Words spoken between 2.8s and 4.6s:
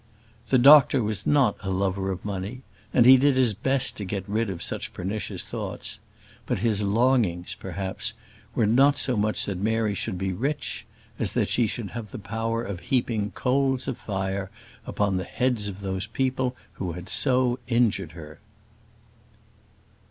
and he did his best to get rid